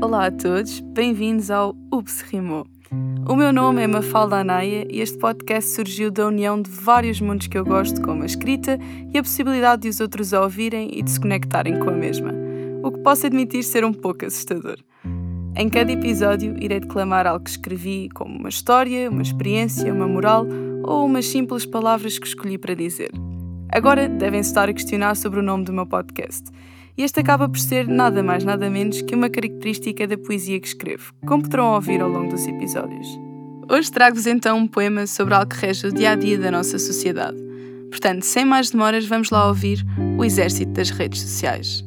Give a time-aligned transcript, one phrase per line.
[0.00, 2.64] Olá a todos, bem-vindos ao Ups Rimou.
[3.28, 7.48] O meu nome é Mafalda Anaia e este podcast surgiu da união de vários mundos
[7.48, 8.78] que eu gosto, como a escrita
[9.12, 12.32] e a possibilidade de os outros a ouvirem e de se conectarem com a mesma,
[12.80, 14.78] o que posso admitir ser um pouco assustador.
[15.56, 20.46] Em cada episódio irei declamar algo que escrevi, como uma história, uma experiência, uma moral
[20.84, 23.10] ou umas simples palavras que escolhi para dizer.
[23.68, 26.44] Agora devem-se estar a questionar sobre o nome do meu podcast.
[26.98, 30.66] E este acaba por ser nada mais nada menos que uma característica da poesia que
[30.66, 33.06] escrevo, como poderão ouvir ao longo dos episódios.
[33.70, 36.76] Hoje trago-vos então um poema sobre algo que rege o dia a dia da nossa
[36.76, 37.36] sociedade.
[37.88, 39.86] Portanto, sem mais demoras, vamos lá ouvir
[40.18, 41.84] O Exército das Redes Sociais.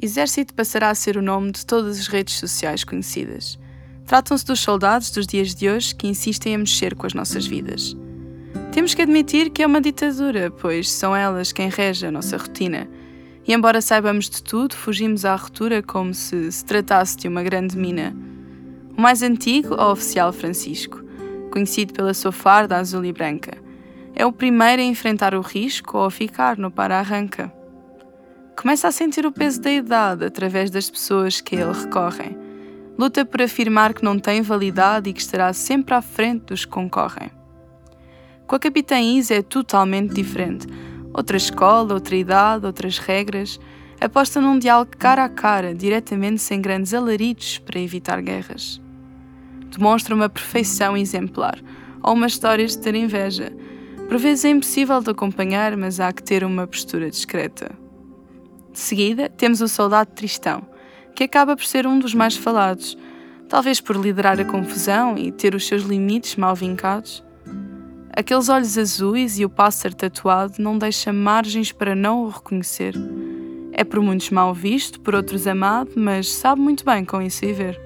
[0.00, 3.58] Exército passará a ser o nome de todas as redes sociais conhecidas.
[4.06, 7.96] Tratam-se dos soldados dos dias de hoje que insistem a mexer com as nossas vidas.
[8.70, 12.86] Temos que admitir que é uma ditadura, pois são elas quem rege a nossa rotina.
[13.46, 17.78] E embora saibamos de tudo, fugimos à ruptura como se se tratasse de uma grande
[17.78, 18.14] mina.
[18.96, 21.02] O mais antigo, o oficial Francisco,
[21.50, 23.56] conhecido pela sua farda azul e branca,
[24.14, 27.50] é o primeiro a enfrentar o risco ou a ficar no para-arranca.
[28.60, 32.43] Começa a sentir o peso da idade através das pessoas que a ele recorrem
[32.96, 36.70] luta por afirmar que não tem validade e que estará sempre à frente dos que
[36.70, 37.30] concorrem.
[38.46, 40.66] Com a Capitã Isa é totalmente diferente.
[41.12, 43.58] Outra escola, outra idade, outras regras.
[44.00, 48.80] Aposta num diálogo cara a cara, diretamente sem grandes alaridos para evitar guerras.
[49.74, 51.58] Demonstra uma perfeição exemplar,
[52.02, 53.52] ou uma história de ter inveja.
[54.08, 57.70] Por vezes é impossível de acompanhar, mas há que ter uma postura discreta.
[58.72, 60.66] De seguida, temos o soldado Tristão,
[61.14, 62.98] que acaba por ser um dos mais falados,
[63.48, 67.22] talvez por liderar a confusão e ter os seus limites mal vincados.
[68.16, 72.94] Aqueles olhos azuis e o pássaro tatuado não deixa margens para não o reconhecer.
[73.72, 77.80] É por muitos mal visto, por outros amado, mas sabe muito bem com isso ver.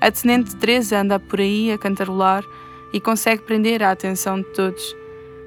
[0.00, 2.44] A Tenente Teresa anda por aí a cantarolar
[2.92, 4.96] e consegue prender a atenção de todos.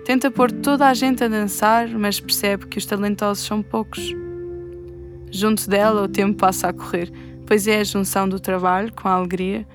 [0.05, 4.15] Tenta pôr toda a gente a dançar, mas percebe que os talentosos são poucos.
[5.31, 7.11] Junto dela, o tempo passa a correr,
[7.45, 9.67] pois é a junção do trabalho com a alegria.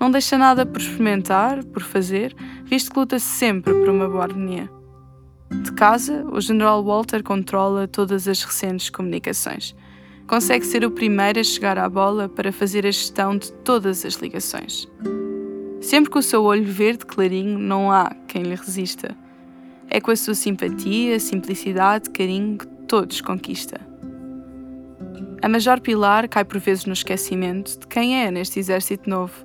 [0.00, 2.34] Não deixa nada por experimentar, por fazer,
[2.64, 4.68] visto que luta sempre por uma boa harmonia.
[5.62, 9.74] De casa, o General Walter controla todas as recentes comunicações.
[10.26, 14.14] Consegue ser o primeiro a chegar à bola para fazer a gestão de todas as
[14.14, 14.88] ligações.
[15.80, 19.14] Sempre com o seu olho verde clarinho, não há quem lhe resista.
[19.88, 23.80] É com a sua simpatia, simplicidade, carinho que todos conquista.
[25.44, 29.44] A Major Pilar cai por vezes no esquecimento de quem é neste exército novo,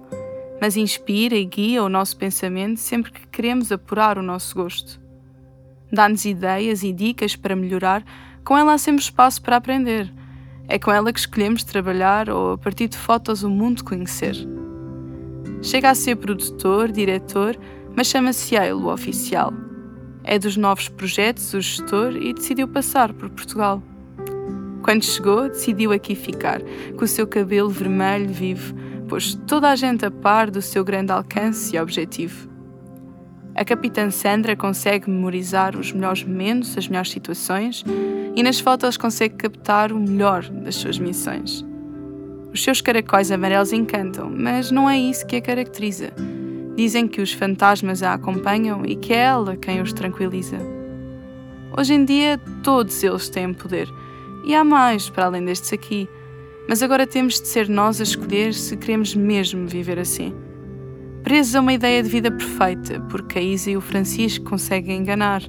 [0.61, 4.97] mas inspira e guia o nosso pensamento sempre que queremos apurar o nosso gosto.
[5.91, 8.01] Dá-nos ideias e dicas para melhorar,
[8.45, 10.09] com ela há sempre espaço para aprender.
[10.69, 14.37] É com ela que escolhemos trabalhar ou, a partir de fotos, o mundo conhecer.
[15.61, 17.59] Chega a ser produtor, diretor,
[17.93, 19.51] mas chama-se ele o oficial.
[20.23, 23.83] É dos novos projetos o gestor e decidiu passar por Portugal.
[24.83, 26.61] Quando chegou, decidiu aqui ficar,
[26.97, 28.73] com o seu cabelo vermelho vivo,
[29.07, 32.49] pois toda a gente a par do seu grande alcance e objetivo.
[33.55, 37.83] A capitã Sandra consegue memorizar os melhores momentos, as melhores situações
[38.35, 41.65] e nas fotos consegue captar o melhor das suas missões.
[42.53, 46.11] Os seus caracóis amarelos encantam, mas não é isso que a caracteriza.
[46.75, 50.57] Dizem que os fantasmas a acompanham e que é ela quem os tranquiliza.
[51.77, 53.89] Hoje em dia, todos eles têm poder
[54.43, 56.07] e há mais para além destes aqui.
[56.67, 60.33] Mas agora temos de ser nós a escolher se queremos mesmo viver assim.
[61.23, 65.41] Presos a uma ideia de vida perfeita, porque a Isa e o Francisco conseguem enganar.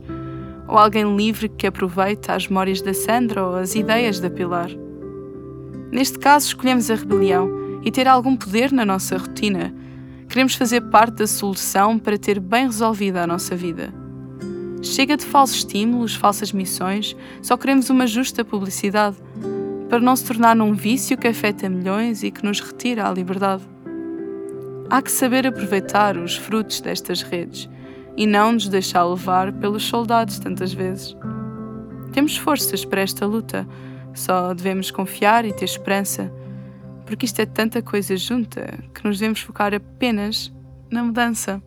[0.67, 4.71] Ou alguém livre que aproveita as memórias da Sandra ou as ideias da Pilar.
[5.93, 9.75] Neste caso, escolhemos a rebelião e ter algum poder na nossa rotina.
[10.29, 14.00] Queremos fazer parte da solução para ter bem resolvida a nossa vida.
[14.83, 19.17] Chega de falsos estímulos, falsas missões, só queremos uma justa publicidade,
[19.91, 23.63] para não se tornar num vício que afeta milhões e que nos retira a liberdade.
[24.89, 27.69] Há que saber aproveitar os frutos destas redes
[28.17, 31.15] e não nos deixar levar pelos soldados tantas vezes.
[32.13, 33.69] Temos forças para esta luta,
[34.15, 36.33] só devemos confiar e ter esperança,
[37.05, 40.53] porque isto é tanta coisa junta que nos devemos focar apenas
[40.91, 41.63] na mudança.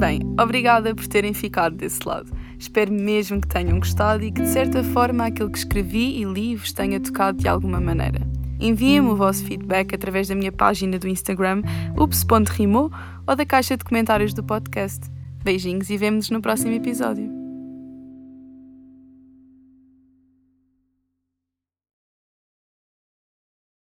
[0.00, 2.32] Bem, obrigada por terem ficado desse lado.
[2.58, 6.56] Espero mesmo que tenham gostado e que, de certa forma, aquilo que escrevi e li
[6.56, 8.26] vos tenha tocado de alguma maneira.
[8.58, 11.60] Enviem-me o vosso feedback através da minha página do Instagram,
[11.98, 12.90] ups.rimo,
[13.26, 15.06] ou da caixa de comentários do podcast.
[15.44, 17.39] Beijinhos e vemo-nos no próximo episódio.